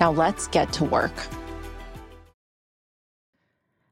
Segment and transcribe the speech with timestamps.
[0.00, 1.12] Now let's get to work.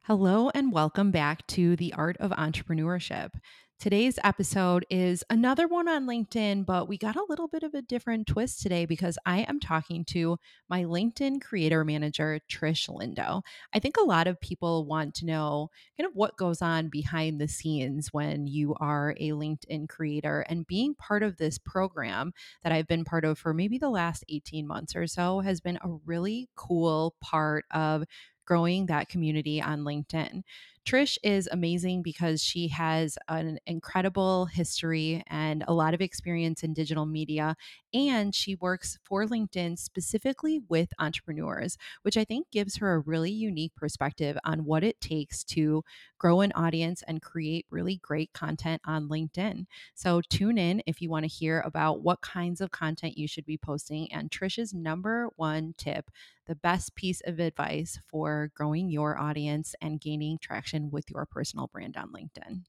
[0.04, 3.28] Hello, and welcome back to The Art of Entrepreneurship.
[3.78, 7.80] Today's episode is another one on LinkedIn, but we got a little bit of a
[7.80, 10.36] different twist today because I am talking to
[10.68, 13.42] my LinkedIn creator manager, Trish Lindo.
[13.72, 17.40] I think a lot of people want to know kind of what goes on behind
[17.40, 20.44] the scenes when you are a LinkedIn creator.
[20.48, 22.32] And being part of this program
[22.64, 25.76] that I've been part of for maybe the last 18 months or so has been
[25.76, 28.06] a really cool part of
[28.44, 30.42] growing that community on LinkedIn.
[30.84, 36.72] Trish is amazing because she has an incredible history and a lot of experience in
[36.72, 37.56] digital media.
[37.92, 43.30] And she works for LinkedIn specifically with entrepreneurs, which I think gives her a really
[43.30, 45.84] unique perspective on what it takes to
[46.18, 49.66] grow an audience and create really great content on LinkedIn.
[49.94, 53.46] So tune in if you want to hear about what kinds of content you should
[53.46, 56.10] be posting and Trish's number one tip
[56.48, 61.68] the best piece of advice for growing your audience and gaining traction with your personal
[61.72, 62.62] brand on LinkedIn.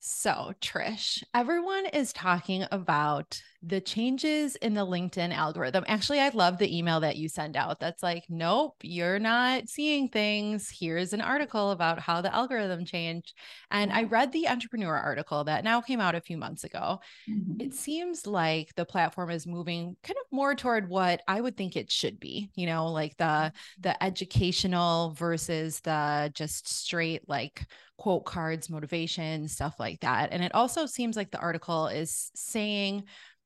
[0.00, 5.84] So, Trish, everyone is talking about the changes in the LinkedIn algorithm.
[5.88, 10.08] Actually, I love the email that you send out that's like, nope, you're not seeing
[10.08, 10.68] things.
[10.68, 13.32] Here's an article about how the algorithm changed.
[13.70, 17.00] And I read the entrepreneur article that now came out a few months ago.
[17.28, 17.60] Mm-hmm.
[17.60, 21.74] It seems like the platform is moving kind of more toward what I would think
[21.74, 27.66] it should be, you know, like the the educational versus the just straight like
[27.96, 30.32] quote cards, motivation, stuff like that.
[30.32, 33.04] And it also seems like the article is saying,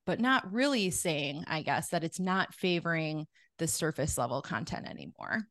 [0.08, 3.26] but not really saying, I guess, that it's not favoring
[3.58, 5.42] the surface level content anymore.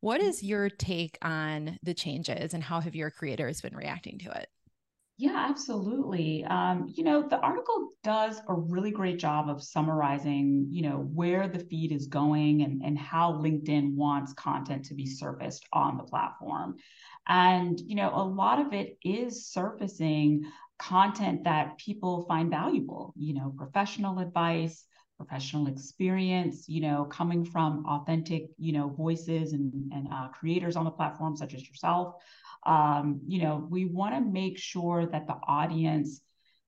[0.00, 0.48] What is mm-hmm.
[0.48, 4.48] your take on the changes and how have your creators been reacting to it?
[5.16, 6.44] Yeah, absolutely.
[6.44, 11.48] Um, you know, the article does a really great job of summarizing, you know, where
[11.48, 16.04] the feed is going and, and how LinkedIn wants content to be surfaced on the
[16.04, 16.76] platform.
[17.28, 20.44] And, you know, a lot of it is surfacing
[20.88, 24.84] content that people find valuable, you know, professional advice,
[25.16, 30.84] professional experience, you know, coming from authentic, you know, voices and, and uh, creators on
[30.84, 32.14] the platform, such as yourself.
[32.66, 36.20] Um, you know, we want to make sure that the audience,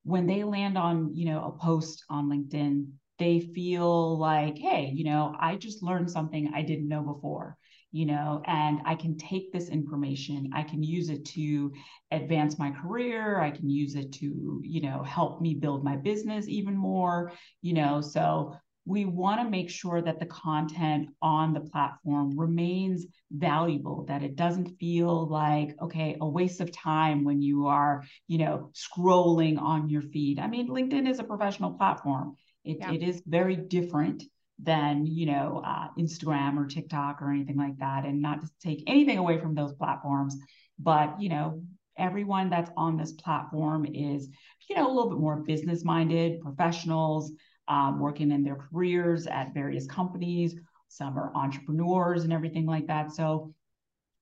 [0.04, 2.86] when they land on, you know, a post on LinkedIn,
[3.18, 7.56] they feel like, hey, you know, I just learned something I didn't know before
[7.94, 11.72] you know, and I can take this information, I can use it to
[12.10, 16.48] advance my career, I can use it to, you know, help me build my business
[16.48, 17.30] even more,
[17.62, 18.00] you know.
[18.00, 24.24] So we want to make sure that the content on the platform remains valuable that
[24.24, 29.58] it doesn't feel like okay a waste of time when you are you know scrolling
[29.58, 32.92] on your feed i mean linkedin is a professional platform it, yeah.
[32.92, 34.24] it is very different
[34.64, 38.04] than you know uh, Instagram or TikTok or anything like that.
[38.04, 40.36] And not to take anything away from those platforms,
[40.78, 41.62] but you know
[41.96, 44.28] everyone that's on this platform is
[44.68, 47.32] you know a little bit more business minded professionals
[47.68, 50.54] um, working in their careers at various companies.
[50.88, 53.12] Some are entrepreneurs and everything like that.
[53.12, 53.54] So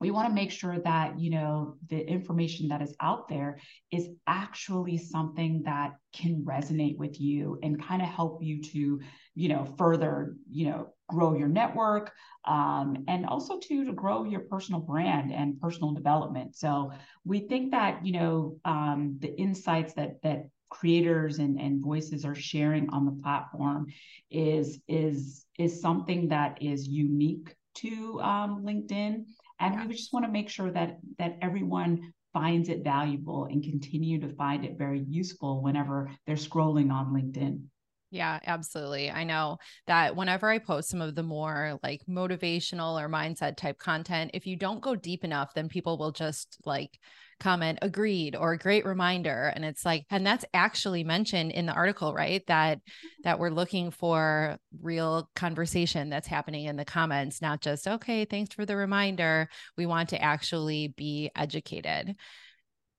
[0.03, 3.59] we want to make sure that you know the information that is out there
[3.93, 9.01] is actually something that can resonate with you and kind of help you to
[9.37, 12.11] you know further you know grow your network
[12.47, 16.57] um, and also to, to grow your personal brand and personal development.
[16.57, 16.91] So
[17.25, 22.35] we think that you know um, the insights that that creators and, and voices are
[22.35, 23.87] sharing on the platform
[24.31, 29.25] is is is something that is unique to um, linkedin
[29.63, 29.87] and yeah.
[29.87, 34.29] we just want to make sure that that everyone finds it valuable and continue to
[34.35, 37.63] find it very useful whenever they're scrolling on LinkedIn.
[38.11, 39.11] Yeah, absolutely.
[39.11, 39.57] I know
[39.87, 44.47] that whenever I post some of the more like motivational or mindset type content, if
[44.47, 46.99] you don't go deep enough, then people will just like
[47.43, 51.73] comment agreed or a great reminder and it's like and that's actually mentioned in the
[51.73, 52.43] article right?
[52.47, 52.79] That
[53.25, 58.55] that we're looking for real conversation that's happening in the comments not just okay thanks
[58.55, 59.49] for the reminder.
[59.77, 62.15] We want to actually be educated.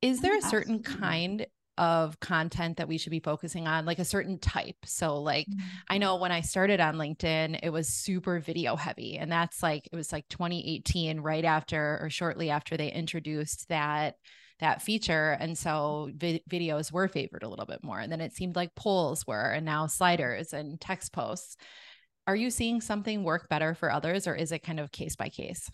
[0.02, 1.46] Is there a certain kind
[1.78, 4.76] of content that we should be focusing on, like a certain type.
[4.86, 5.66] So, like, mm-hmm.
[5.90, 9.18] I know when I started on LinkedIn, it was super video heavy.
[9.18, 14.16] And that's like, it was like 2018, right after or shortly after they introduced that
[14.60, 18.34] that feature and so vi- videos were favored a little bit more and then it
[18.34, 21.58] seemed like polls were and now sliders and text posts
[22.28, 25.28] are you seeing something work better for others or is it kind of case by
[25.28, 25.70] case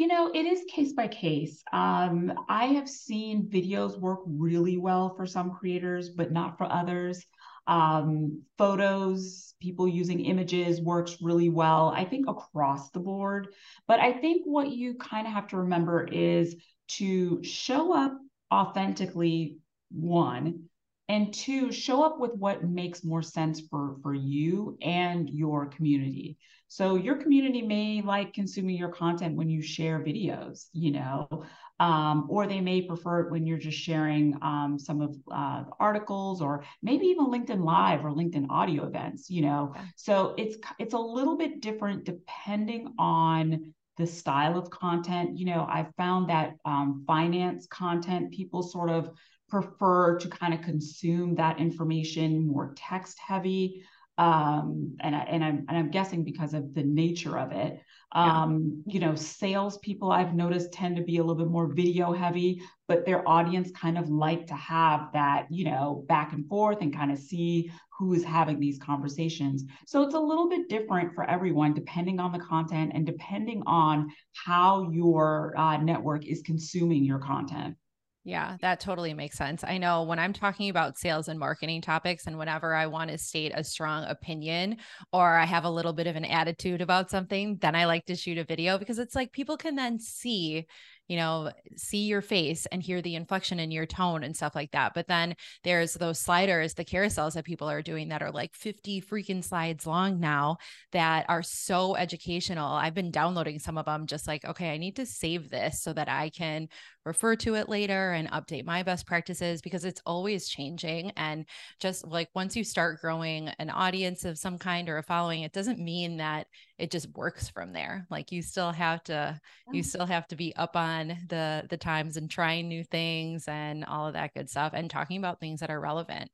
[0.00, 1.62] you know, it is case by case.
[1.74, 7.22] Um, I have seen videos work really well for some creators, but not for others.
[7.66, 13.48] Um, photos, people using images works really well, I think across the board.
[13.86, 16.56] But I think what you kind of have to remember is
[16.96, 18.16] to show up
[18.50, 19.58] authentically,
[19.90, 20.69] one,
[21.10, 26.38] and two, show up with what makes more sense for, for you and your community.
[26.68, 31.44] So your community may like consuming your content when you share videos, you know,
[31.80, 36.40] um, or they may prefer it when you're just sharing um, some of uh, articles
[36.40, 39.74] or maybe even LinkedIn Live or LinkedIn audio events, you know.
[39.96, 45.36] So it's it's a little bit different depending on the style of content.
[45.36, 49.10] You know, I've found that um, finance content people sort of
[49.50, 53.84] prefer to kind of consume that information more text heavy
[54.20, 57.80] um, and, I, and I'm and I'm guessing because of the nature of it.
[58.12, 58.94] Um, yeah.
[58.94, 63.06] You know, salespeople I've noticed tend to be a little bit more video heavy, but
[63.06, 67.10] their audience kind of like to have that, you know, back and forth and kind
[67.10, 69.64] of see who is having these conversations.
[69.86, 74.10] So it's a little bit different for everyone, depending on the content and depending on
[74.34, 77.76] how your uh, network is consuming your content.
[78.22, 79.64] Yeah, that totally makes sense.
[79.64, 83.16] I know when I'm talking about sales and marketing topics, and whenever I want to
[83.16, 84.76] state a strong opinion
[85.10, 88.16] or I have a little bit of an attitude about something, then I like to
[88.16, 90.66] shoot a video because it's like people can then see
[91.08, 94.70] you know, see your face and hear the inflection in your tone and stuff like
[94.70, 94.94] that.
[94.94, 95.34] But then
[95.64, 99.88] there's those sliders, the carousels that people are doing that are like 50 freaking slides
[99.88, 100.58] long now
[100.92, 102.64] that are so educational.
[102.64, 105.92] I've been downloading some of them just like, okay, I need to save this so
[105.92, 106.68] that I can
[107.04, 111.12] refer to it later and update my best practices because it's always changing.
[111.16, 111.46] And
[111.78, 115.52] just like once you start growing an audience of some kind or a following, it
[115.52, 116.46] doesn't mean that
[116.78, 118.06] it just works from there.
[118.10, 119.40] Like you still have to,
[119.72, 123.84] you still have to be up on the the times and trying new things and
[123.84, 126.30] all of that good stuff and talking about things that are relevant.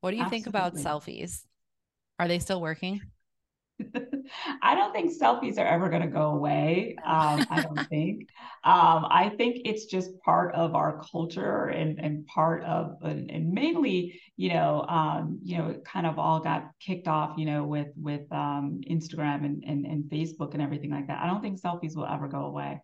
[0.00, 0.44] What do you Absolutely.
[0.44, 1.42] think about selfies?
[2.18, 3.00] Are they still working?
[4.62, 6.96] I don't think selfies are ever going to go away.
[7.04, 8.28] Um, I don't think.
[8.62, 13.52] Um, I think it's just part of our culture and, and part of, and, and
[13.52, 17.64] mainly, you know, um, you know, it kind of all got kicked off, you know,
[17.64, 21.22] with with um, Instagram and, and and Facebook and everything like that.
[21.22, 22.80] I don't think selfies will ever go away.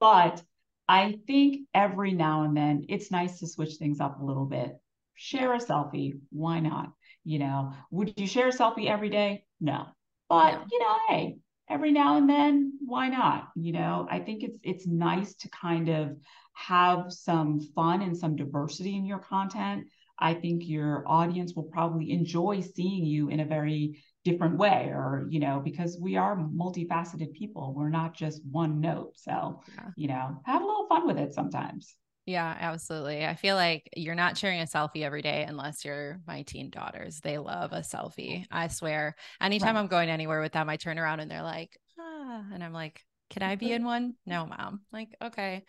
[0.00, 0.42] But
[0.88, 4.72] I think every now and then it's nice to switch things up a little bit.
[5.14, 6.18] Share a selfie.
[6.30, 6.92] Why not?
[7.24, 9.44] You know, would you share a selfie every day?
[9.60, 9.86] No.
[10.28, 10.64] But, yeah.
[10.70, 11.38] you know, hey,
[11.68, 13.48] every now and then, why not?
[13.56, 16.16] You know, I think it's it's nice to kind of
[16.54, 19.86] have some fun and some diversity in your content.
[20.18, 25.26] I think your audience will probably enjoy seeing you in a very different way or
[25.30, 29.84] you know because we are multifaceted people we're not just one note so yeah.
[29.96, 31.94] you know have a little fun with it sometimes
[32.28, 36.42] yeah absolutely i feel like you're not sharing a selfie every day unless you're my
[36.42, 39.80] teen daughters they love a selfie i swear anytime right.
[39.80, 43.02] i'm going anywhere with them i turn around and they're like ah and i'm like
[43.30, 45.64] can i be in one no mom like okay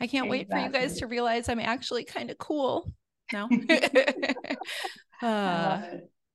[0.00, 0.30] i can't exactly.
[0.30, 2.92] wait for you guys to realize i'm actually kind of cool
[3.32, 3.48] no
[5.22, 5.80] uh,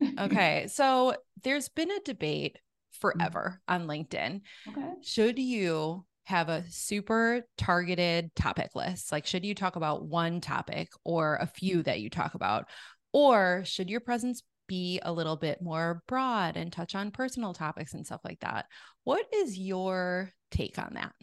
[0.20, 0.68] okay.
[0.68, 3.00] So there's been a debate mm.
[3.00, 4.42] forever on LinkedIn.
[4.70, 4.90] Okay.
[5.02, 9.12] Should you have a super targeted topic list?
[9.12, 12.66] Like, should you talk about one topic or a few that you talk about?
[13.14, 17.94] Or should your presence be a little bit more broad and touch on personal topics
[17.94, 18.66] and stuff like that?
[19.04, 21.14] What is your take on that?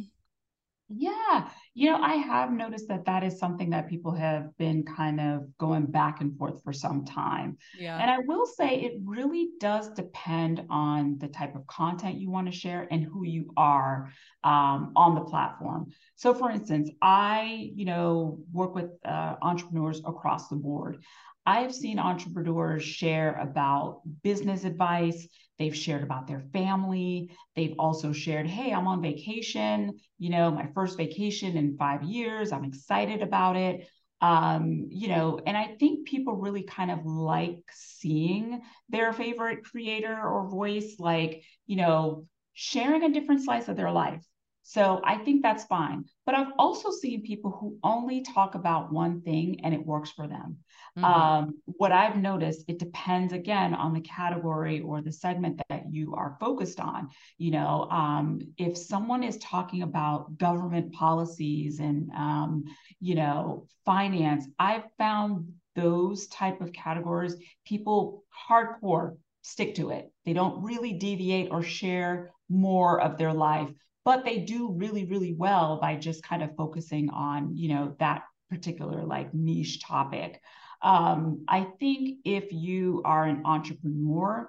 [0.88, 5.20] Yeah, you know, I have noticed that that is something that people have been kind
[5.20, 7.56] of going back and forth for some time.
[7.78, 7.98] Yeah.
[7.98, 12.50] And I will say it really does depend on the type of content you want
[12.50, 14.12] to share and who you are
[14.44, 15.90] um, on the platform.
[16.16, 21.02] So, for instance, I, you know, work with uh, entrepreneurs across the board.
[21.44, 25.26] I've seen entrepreneurs share about business advice.
[25.58, 27.30] They've shared about their family.
[27.56, 32.52] They've also shared, hey, I'm on vacation, you know, my first vacation in five years.
[32.52, 33.88] I'm excited about it.
[34.20, 40.16] Um, you know, and I think people really kind of like seeing their favorite creator
[40.16, 44.24] or voice, like, you know, sharing a different slice of their life
[44.62, 46.04] So I think that's fine.
[46.24, 50.28] But I've also seen people who only talk about one thing and it works for
[50.28, 50.58] them.
[50.96, 51.04] Mm-hmm.
[51.04, 56.14] Um, what I've noticed, it depends again on the category or the segment that you
[56.14, 57.08] are focused on.
[57.38, 62.64] You know, um, if someone is talking about government policies and, um,
[63.00, 70.12] you know, finance, I've found those type of categories, people hardcore stick to it.
[70.24, 73.70] They don't really deviate or share more of their life
[74.04, 78.22] but they do really really well by just kind of focusing on you know that
[78.50, 80.40] particular like niche topic
[80.82, 84.48] um, i think if you are an entrepreneur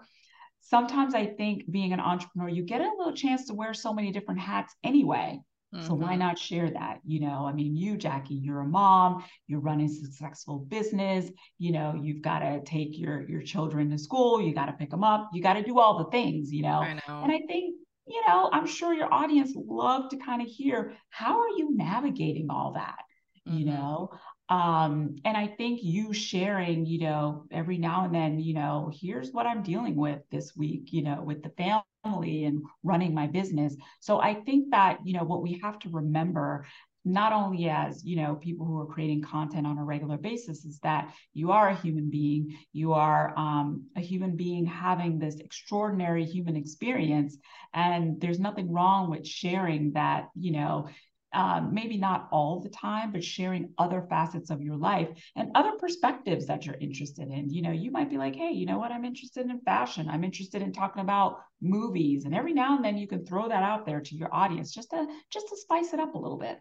[0.61, 4.11] sometimes i think being an entrepreneur you get a little chance to wear so many
[4.11, 5.39] different hats anyway
[5.73, 5.87] Mm-hmm.
[5.87, 6.19] So why mm-hmm.
[6.19, 6.99] not share that?
[7.03, 11.71] You know, I mean, you, Jackie, you're a mom, you're running a successful business, you
[11.71, 15.03] know, you've got to take your your children to school, you got to pick them
[15.03, 16.81] up, you got to do all the things, you know?
[16.81, 17.23] I know.
[17.23, 17.75] And I think
[18.07, 22.47] you know, I'm sure your audience love to kind of hear how are you navigating
[22.49, 22.99] all that,
[23.47, 23.57] mm-hmm.
[23.57, 24.11] you know?
[24.49, 29.31] Um, and I think you sharing, you know, every now and then, you know, here's
[29.31, 33.75] what I'm dealing with this week, you know, with the family and running my business.
[34.01, 36.65] So I think that, you know, what we have to remember
[37.05, 40.79] not only as you know people who are creating content on a regular basis is
[40.79, 46.25] that you are a human being you are um, a human being having this extraordinary
[46.25, 47.37] human experience
[47.73, 50.87] and there's nothing wrong with sharing that you know
[51.33, 55.71] um, maybe not all the time, but sharing other facets of your life and other
[55.79, 57.49] perspectives that you're interested in.
[57.49, 58.91] You know, you might be like, hey, you know what?
[58.91, 60.09] I'm interested in fashion.
[60.09, 62.25] I'm interested in talking about movies.
[62.25, 64.91] And every now and then you can throw that out there to your audience just
[64.91, 66.59] to just to spice it up a little bit.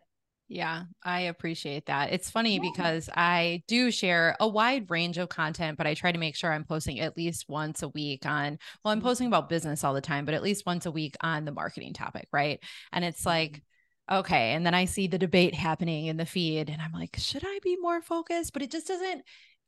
[0.52, 2.12] Yeah, I appreciate that.
[2.12, 2.60] It's funny yeah.
[2.60, 6.52] because I do share a wide range of content, but I try to make sure
[6.52, 10.02] I'm posting at least once a week on, well, I'm posting about business all the
[10.02, 12.28] time, but at least once a week on the marketing topic.
[12.34, 12.62] Right.
[12.92, 13.62] And it's like,
[14.10, 14.18] mm-hmm.
[14.18, 14.52] okay.
[14.52, 17.58] And then I see the debate happening in the feed and I'm like, should I
[17.62, 18.52] be more focused?
[18.52, 19.22] But it just doesn't,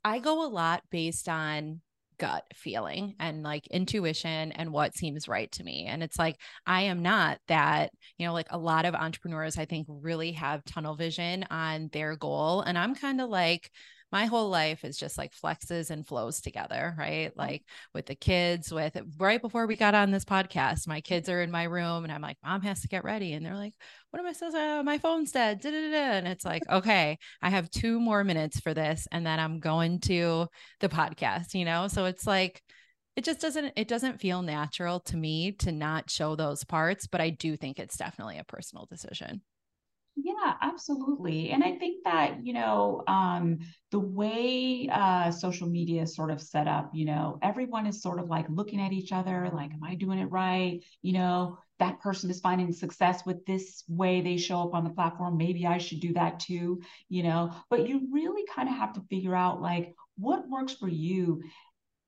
[0.05, 1.81] I go a lot based on
[2.19, 5.87] gut feeling and like intuition and what seems right to me.
[5.87, 9.65] And it's like, I am not that, you know, like a lot of entrepreneurs, I
[9.65, 12.61] think really have tunnel vision on their goal.
[12.63, 13.71] And I'm kind of like,
[14.13, 17.31] my whole life is just like flexes and flows together, right?
[17.31, 17.41] Mm-hmm.
[17.41, 21.43] Like with the kids, with right before we got on this podcast, my kids are
[21.43, 23.33] in my room and I'm like, mom has to get ready.
[23.33, 23.75] And they're like,
[24.11, 25.61] what am I supposed to, uh, my phone's dead.
[25.61, 26.19] Da-da-da-da.
[26.19, 29.09] And it's like, okay, I have two more minutes for this.
[29.11, 30.47] And then I'm going to
[30.81, 31.89] the podcast, you know?
[31.89, 32.63] So it's like,
[33.17, 37.21] it just doesn't it doesn't feel natural to me to not show those parts but
[37.21, 39.41] i do think it's definitely a personal decision
[40.17, 41.51] yeah, absolutely.
[41.51, 43.59] And I think that, you know, um,
[43.91, 48.21] the way uh, social media is sort of set up, you know, everyone is sort
[48.21, 50.81] of like looking at each other, like, am I doing it right?
[51.03, 54.91] You know, that person is finding success with this way they show up on the
[54.91, 55.37] platform.
[55.37, 59.03] Maybe I should do that too, you know, but you really kind of have to
[59.11, 61.43] figure out like what works for you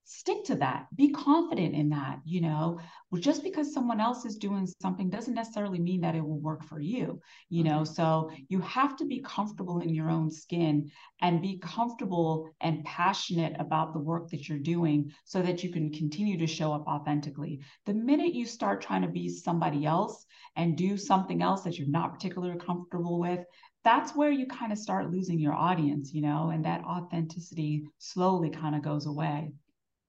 [0.09, 0.87] stick to that.
[0.95, 2.79] Be confident in that you know?
[3.19, 6.79] Just because someone else is doing something doesn't necessarily mean that it will work for
[6.79, 7.81] you you know?
[7.81, 7.93] Mm-hmm.
[7.93, 13.57] so you have to be comfortable in your own skin and be comfortable and passionate
[13.59, 17.61] about the work that you're doing so that you can continue to show up authentically.
[17.85, 21.89] The minute you start trying to be somebody else and do something else that you're
[21.89, 23.41] not particularly comfortable with
[23.83, 26.51] that's where you kind of start losing your audience you know?
[26.51, 29.53] And that authenticity slowly kind of goes away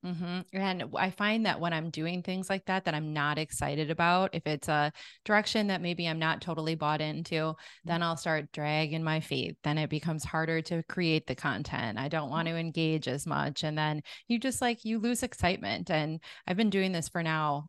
[0.07, 0.39] Mm-hmm.
[0.53, 4.33] And I find that when I'm doing things like that, that I'm not excited about,
[4.33, 4.93] if it's a
[5.25, 9.57] direction that maybe I'm not totally bought into, then I'll start dragging my feet.
[9.63, 11.99] Then it becomes harder to create the content.
[11.99, 13.63] I don't want to engage as much.
[13.63, 15.91] And then you just like, you lose excitement.
[15.91, 17.67] And I've been doing this for now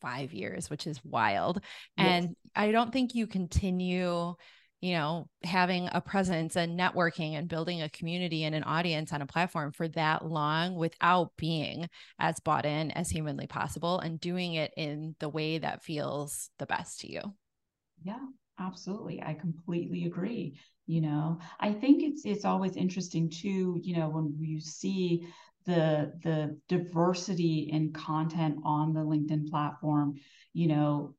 [0.00, 1.60] five years, which is wild.
[1.96, 2.06] Yes.
[2.06, 4.34] And I don't think you continue
[4.80, 9.22] you know, having a presence and networking and building a community and an audience on
[9.22, 14.54] a platform for that long without being as bought in as humanly possible and doing
[14.54, 17.20] it in the way that feels the best to you.
[18.02, 18.24] Yeah,
[18.58, 19.22] absolutely.
[19.22, 20.58] I completely agree.
[20.86, 25.26] You know, I think it's it's always interesting too, you know, when you see
[25.64, 30.14] the the diversity in content on the LinkedIn platform,
[30.52, 31.14] you know,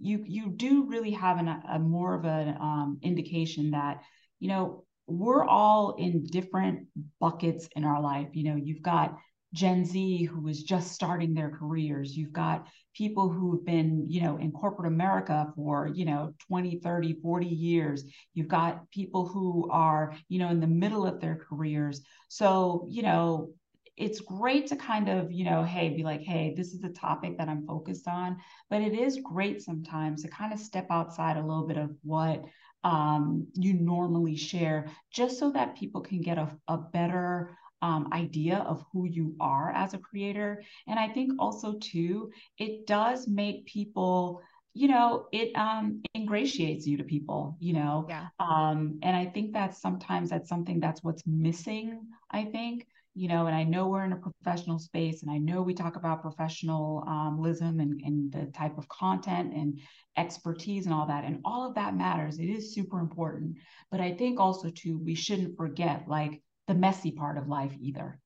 [0.00, 4.02] you you do really have an, a more of an um, indication that
[4.40, 6.86] you know we're all in different
[7.20, 8.28] buckets in our life.
[8.32, 9.16] You know you've got
[9.52, 12.16] gen z who is just starting their careers.
[12.16, 17.14] You've got people who've been you know in corporate america for you know 20 30
[17.22, 18.04] 40 years.
[18.34, 22.00] You've got people who are you know in the middle of their careers.
[22.28, 23.50] So you know
[23.96, 27.38] it's great to kind of, you know, hey, be like, hey, this is the topic
[27.38, 28.38] that I'm focused on.
[28.70, 32.44] But it is great sometimes to kind of step outside a little bit of what
[32.84, 38.58] um, you normally share, just so that people can get a, a better um, idea
[38.58, 40.62] of who you are as a creator.
[40.86, 44.42] And I think also, too, it does make people
[44.74, 49.52] you know it um ingratiates you to people you know yeah um and i think
[49.52, 54.04] that sometimes that's something that's what's missing i think you know, and I know we're
[54.04, 58.78] in a professional space and I know we talk about professionalism and, and the type
[58.78, 59.80] of content and
[60.16, 61.24] expertise and all that.
[61.24, 62.38] And all of that matters.
[62.38, 63.58] It is super important.
[63.90, 68.18] But I think also, too, we shouldn't forget like the messy part of life either.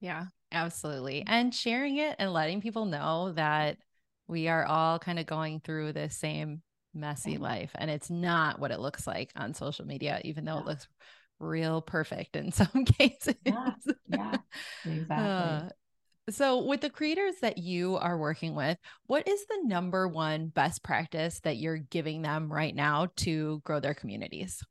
[0.00, 1.22] Yeah, absolutely.
[1.26, 3.78] And sharing it and letting people know that
[4.26, 6.62] we are all kind of going through the same
[6.94, 10.60] messy life and it's not what it looks like on social media even though yeah.
[10.60, 10.86] it looks
[11.42, 13.34] real perfect in some cases.
[13.44, 13.74] Yeah,
[14.08, 14.36] yeah
[14.84, 15.26] exactly.
[15.26, 15.68] Uh,
[16.30, 20.84] so, with the creators that you are working with, what is the number one best
[20.84, 24.62] practice that you're giving them right now to grow their communities?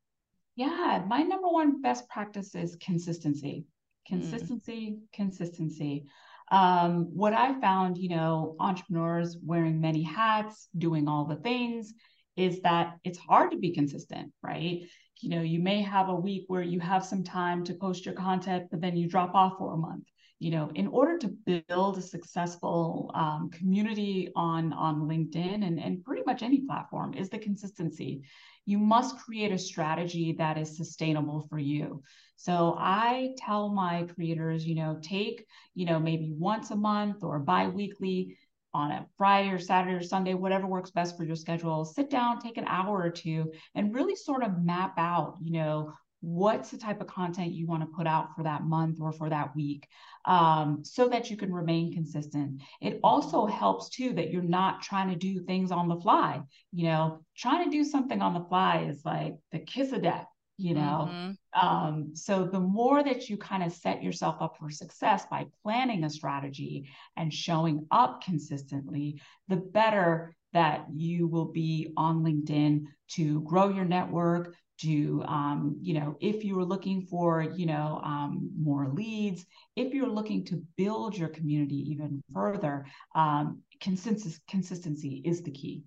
[0.55, 3.65] Yeah, my number one best practice is consistency.
[3.65, 4.07] Mm.
[4.07, 5.13] Consistency, mm.
[5.13, 6.05] consistency.
[6.51, 11.93] Um, what I found, you know, entrepreneurs wearing many hats, doing all the things,
[12.37, 14.83] is that it's hard to be consistent, right?
[15.21, 18.15] You know you may have a week where you have some time to post your
[18.15, 20.05] content but then you drop off for a month.
[20.39, 26.03] You know in order to build a successful um, community on on linkedin and, and
[26.03, 28.21] pretty much any platform is the consistency.
[28.65, 32.01] You must create a strategy that is sustainable for you.
[32.35, 37.37] So i tell my creators you know take you know maybe once a month or
[37.39, 38.37] bi-weekly
[38.73, 42.39] on a Friday or Saturday or Sunday, whatever works best for your schedule, sit down,
[42.39, 46.77] take an hour or two, and really sort of map out, you know, what's the
[46.77, 49.87] type of content you want to put out for that month or for that week
[50.25, 52.61] um, so that you can remain consistent.
[52.79, 56.41] It also helps too that you're not trying to do things on the fly.
[56.71, 60.27] You know trying to do something on the fly is like the kiss of death
[60.61, 61.67] you know mm-hmm.
[61.67, 66.03] um, so the more that you kind of set yourself up for success by planning
[66.03, 66.87] a strategy
[67.17, 73.85] and showing up consistently the better that you will be on linkedin to grow your
[73.85, 79.45] network to um, you know if you are looking for you know um, more leads
[79.75, 82.85] if you're looking to build your community even further
[83.15, 85.83] um, consensus consistency is the key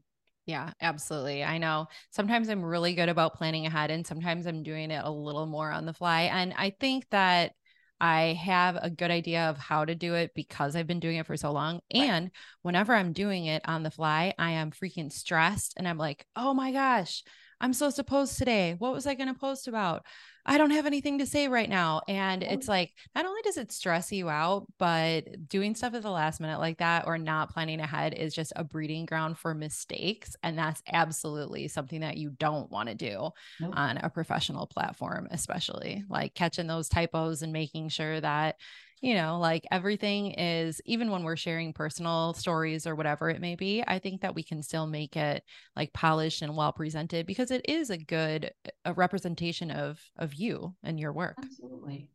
[0.46, 1.42] yeah, absolutely.
[1.42, 5.10] I know sometimes I'm really good about planning ahead and sometimes I'm doing it a
[5.10, 6.22] little more on the fly.
[6.22, 7.52] And I think that
[8.00, 11.26] I have a good idea of how to do it because I've been doing it
[11.26, 11.80] for so long.
[11.94, 12.10] Right.
[12.10, 12.30] And
[12.60, 16.52] whenever I'm doing it on the fly, I am freaking stressed and I'm like, oh
[16.52, 17.22] my gosh,
[17.60, 18.74] I'm supposed to post today.
[18.78, 20.04] What was I going to post about?
[20.46, 22.02] I don't have anything to say right now.
[22.06, 22.46] And oh.
[22.50, 26.40] it's like, not only does it stress you out, but doing stuff at the last
[26.40, 30.36] minute like that or not planning ahead is just a breeding ground for mistakes.
[30.42, 33.72] And that's absolutely something that you don't want to do nope.
[33.74, 38.56] on a professional platform, especially like catching those typos and making sure that
[39.04, 43.54] you know, like everything is, even when we're sharing personal stories or whatever it may
[43.54, 45.44] be, I think that we can still make it
[45.76, 48.52] like polished and well presented because it is a good
[48.84, 51.38] a representation of of you and your work.
[51.38, 52.08] Absolutely.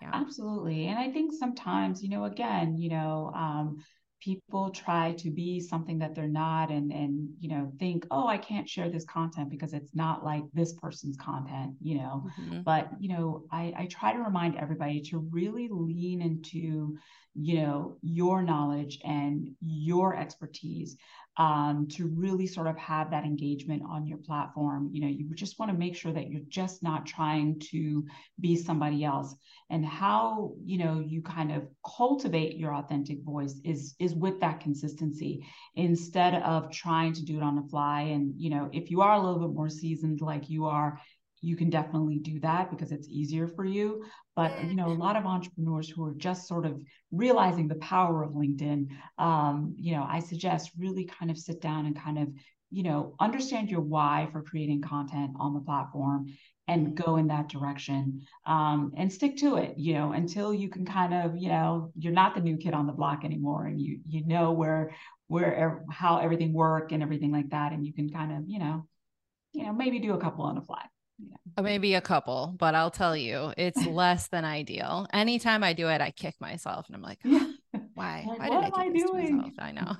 [0.00, 0.10] Yeah.
[0.14, 0.86] Absolutely.
[0.88, 3.76] And I think sometimes, you know, again, you know, um,
[4.22, 8.38] people try to be something that they're not and and you know think oh i
[8.38, 12.62] can't share this content because it's not like this person's content you know mm-hmm.
[12.62, 16.96] but you know I, I try to remind everybody to really lean into
[17.34, 20.96] you know your knowledge and your expertise
[21.38, 24.90] um, to really sort of have that engagement on your platform.
[24.92, 28.04] You know, you just want to make sure that you're just not trying to
[28.40, 29.34] be somebody else.
[29.70, 31.66] And how you know you kind of
[31.96, 37.42] cultivate your authentic voice is is with that consistency instead of trying to do it
[37.42, 38.02] on the fly.
[38.02, 41.00] And you know, if you are a little bit more seasoned, like you are,
[41.42, 44.04] you can definitely do that because it's easier for you.
[44.34, 48.22] But you know a lot of entrepreneurs who are just sort of realizing the power
[48.22, 52.28] of linkedin um, you know i suggest really kind of sit down and kind of
[52.70, 56.26] you know understand your why for creating content on the platform
[56.68, 60.86] and go in that direction um, and stick to it you know until you can
[60.86, 64.00] kind of you know you're not the new kid on the block anymore and you
[64.06, 64.92] you know where
[65.32, 67.72] where how everything work and everything like that.
[67.72, 68.86] And you can kind of you know
[69.52, 70.84] you know maybe do a couple on the fly
[71.56, 75.06] Oh, maybe a couple, but I'll tell you, it's less than ideal.
[75.12, 77.51] Anytime I do it, I kick myself and I'm like, oh,
[77.94, 78.30] Why?
[78.30, 79.16] Like, Why what did I am do I this to doing?
[79.16, 79.52] myself?
[79.58, 79.96] I know.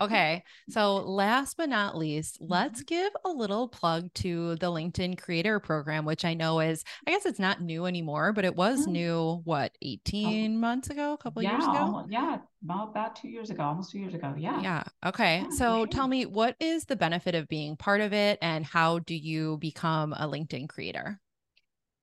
[0.00, 0.44] okay.
[0.68, 2.84] So last but not least, let's Mm-hmm.
[2.84, 7.26] give a little plug to the LinkedIn Creator Program, which I know is, I guess
[7.26, 8.92] it's not new anymore, but it was Mm.
[8.92, 9.72] new, what,
[10.24, 11.96] Oh, 18 months ago, a couple yeah, years ago?
[12.08, 14.34] yeah, about, about two years ago, almost two years ago.
[14.36, 14.60] Yeah.
[14.60, 14.84] Yeah.
[15.04, 15.46] Okay.
[15.46, 15.86] Yeah, So sure.
[15.86, 19.58] tell me, what is the benefit of being part of it and how do you
[19.58, 21.20] become a LinkedIn creator?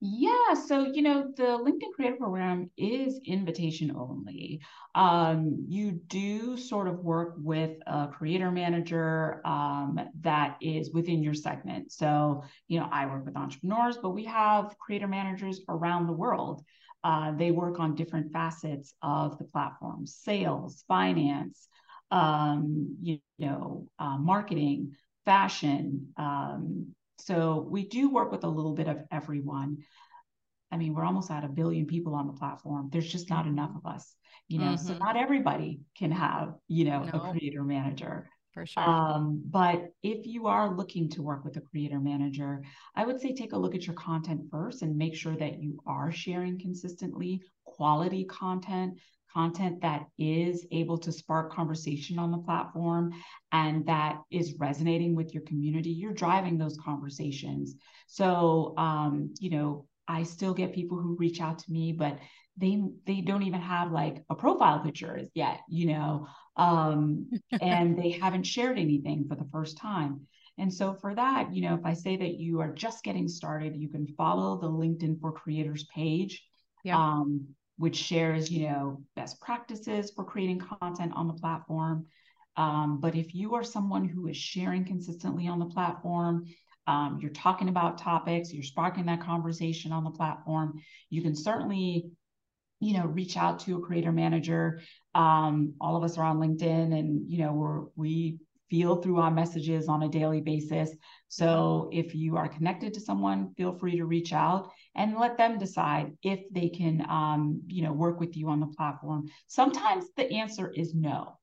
[0.03, 4.59] Yeah, so you know, the LinkedIn Creator Program is invitation only.
[4.95, 11.35] Um, you do sort of work with a creator manager um, that is within your
[11.35, 11.91] segment.
[11.91, 16.63] So, you know, I work with entrepreneurs, but we have creator managers around the world.
[17.03, 21.67] Uh, they work on different facets of the platform, sales, finance,
[22.09, 24.93] um, you know, uh, marketing,
[25.25, 26.07] fashion.
[26.17, 29.77] Um, so we do work with a little bit of everyone.
[30.71, 32.89] I mean, we're almost at a billion people on the platform.
[32.91, 34.15] There's just not enough of us,
[34.47, 34.75] you know.
[34.77, 34.99] So Mhm.
[34.99, 38.29] not everybody can have, you know, a creator manager.
[38.53, 38.83] For sure.
[38.83, 42.63] Um, but if you are looking to work with a creator manager,
[42.95, 45.81] I would say take a look at your content first and make sure that you
[45.85, 48.99] are sharing consistently quality content,
[49.33, 53.13] content that is able to spark conversation on the platform
[53.51, 55.91] and that is resonating with your community.
[55.91, 57.75] You're driving those conversations.
[58.07, 62.19] So, um, you know, I still get people who reach out to me, but
[62.57, 67.27] they they don't even have like a profile picture yet, you know, um,
[67.61, 70.27] and they haven't shared anything for the first time.
[70.57, 73.75] And so for that, you know, if I say that you are just getting started,
[73.75, 76.45] you can follow the LinkedIn for Creators page,
[76.83, 76.97] Yeah.
[76.97, 77.47] um,
[77.81, 82.05] which shares, you know, best practices for creating content on the platform.
[82.55, 86.45] Um, but if you are someone who is sharing consistently on the platform,
[86.85, 92.11] um, you're talking about topics, you're sparking that conversation on the platform, you can certainly
[92.79, 94.81] you know reach out to a creator manager.
[95.15, 98.37] Um, all of us are on linkedin and you know we're we
[98.69, 100.91] feel through our messages on a daily basis.
[101.29, 105.57] So if you are connected to someone feel free to reach out and let them
[105.57, 110.31] decide if they can um, you know work with you on the platform sometimes the
[110.31, 111.37] answer is no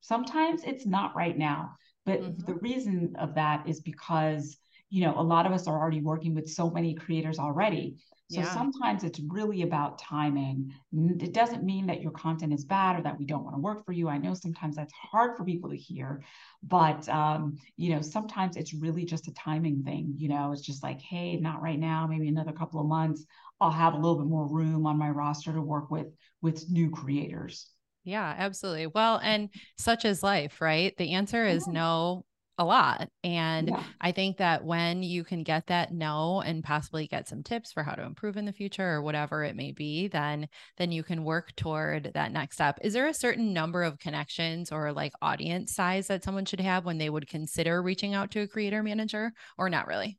[0.00, 2.46] sometimes it's not right now but Mhm.
[2.46, 4.58] the reason of that is because
[4.94, 7.96] you know a lot of us are already working with so many creators already
[8.28, 8.52] so Yeah.
[8.52, 10.72] sometimes it's really about timing.
[11.20, 13.84] It doesn't mean that your content is bad or that we don't want to work
[13.84, 14.08] for you.
[14.08, 16.22] I know sometimes that's hard for people to hear,
[16.62, 20.14] but um, you know, sometimes it's really just a timing thing.
[20.16, 23.24] You know, it's just like, hey, not right now, maybe another couple of months,
[23.60, 26.06] I'll have a little bit more room on my roster to work with
[26.40, 27.68] with new creators.
[28.04, 28.88] Yeah, absolutely.
[28.88, 30.96] Well, and such is life, right?
[30.96, 32.24] The answer is no
[32.56, 33.08] a lot.
[33.24, 33.82] And Yeah.
[34.00, 37.82] I think that when you can get that no and possibly get some tips for
[37.82, 41.24] how to improve in the future or whatever it may be, then then you can
[41.24, 42.78] work toward that next step.
[42.82, 46.84] Is there a certain number of connections or like audience size that someone should have
[46.84, 50.18] when they would consider reaching out to a creator manager or not really?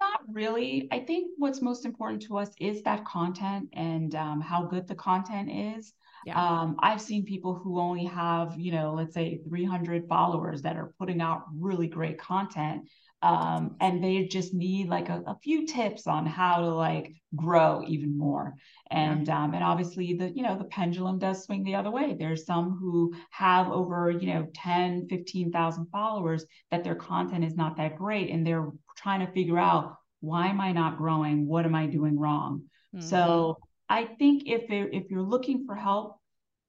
[0.00, 0.88] Not really.
[0.90, 4.94] I think what's most important to us is that content and um, how good the
[4.94, 5.92] content is.
[6.26, 6.34] Yeah.
[6.36, 10.94] Um, I've seen people who only have, you know, let's say 300 followers that are
[10.98, 12.88] putting out really great content.
[13.22, 17.84] Um, and they just need like a, a few tips on how to like grow
[17.86, 18.54] even more.
[18.90, 18.98] Yeah.
[18.98, 22.16] And um, and obviously the, you know, the pendulum does swing the other way.
[22.18, 27.76] There's some who have over, you know, 10, 15,000 followers that their content is not
[27.76, 31.46] that great and they're trying to figure out why am I not growing?
[31.46, 32.64] What am I doing wrong?
[32.92, 33.02] Mhm.
[33.02, 33.58] So
[33.90, 36.18] I think if if you're looking for help,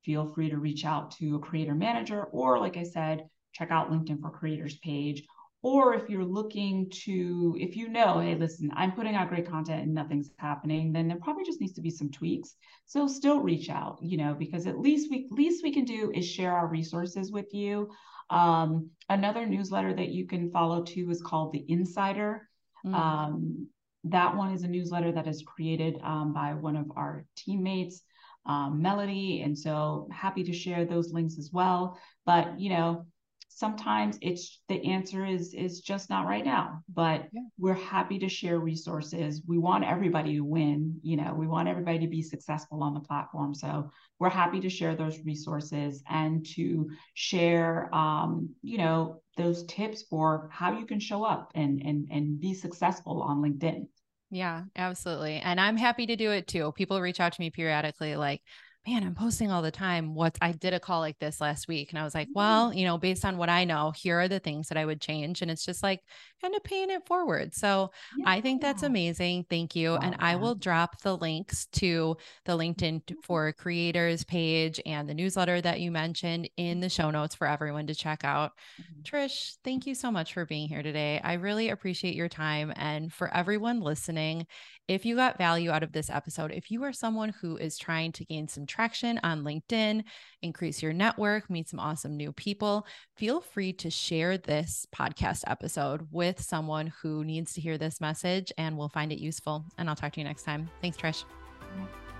[0.03, 3.91] feel free to reach out to a creator manager or like I said, check out
[3.91, 5.23] LinkedIn for Creators page.
[5.63, 9.84] Or if you're looking to, if you know, hey, listen, I'm putting out great content
[9.84, 12.55] and nothing's happening, then there probably just needs to be some tweaks.
[12.88, 16.25] So still reach out, you know, because at least we least we can do is
[16.27, 17.91] share our resources with you.
[18.31, 22.49] Um, another newsletter that you can follow too is called The Insider.
[22.84, 22.95] Mm.
[22.95, 23.67] Um,
[24.05, 28.01] that one is a newsletter that is created um, by one of our teammates,
[28.45, 29.41] um, Melody.
[29.41, 31.99] And so happy to share those links as well.
[32.25, 33.05] But, you know,
[33.53, 37.41] sometimes it's the answer is is just not right now but Yeah.
[37.57, 41.99] we're happy to share resources we want everybody to win you know we want everybody
[41.99, 46.89] to be successful on the platform so we're happy to share those resources and to
[47.13, 52.39] share um, you know those tips for how you can show up and and and
[52.39, 53.87] be successful on linkedin
[54.29, 55.41] Yeah, absolutely.
[55.43, 56.71] And I'm happy to do it too.
[56.71, 58.41] People reach out to me periodically like,
[58.88, 60.15] man, I'm posting all the time.
[60.15, 62.38] What I did a call like this last week and I was like, Mm-hmm.
[62.39, 65.00] well, you know, based on what I know, here are the things that I would
[65.00, 65.41] change.
[65.44, 66.02] And it's just like
[66.41, 67.54] kind of paying it forward.
[67.54, 67.91] So
[68.26, 69.46] I think that's amazing.
[69.50, 69.96] Thank you.
[69.96, 75.62] and I will drop the links to the LinkedIn for creators page and the newsletter
[75.62, 78.54] that you mentioned in the show notes for everyone to check out.
[78.82, 79.04] Mhm.
[79.04, 81.20] Trish, thank you so much for being here today.
[81.24, 82.74] I really appreciate your time.
[82.76, 84.48] And for everyone listening,
[84.88, 88.12] if you got value out of this episode, if you are someone who is trying
[88.13, 90.03] to gain some traction on LinkedIn,
[90.41, 92.86] increase your network, meet some awesome new people,
[93.17, 98.51] feel free to share this podcast episode with someone who needs to hear this message
[98.57, 99.65] and will find it useful.
[99.77, 100.69] And I'll talk to you next time.
[100.81, 101.23] Thanks, Trish.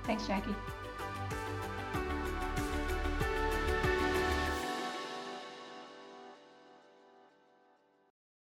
[0.04, 0.56] Thanks, Jackie.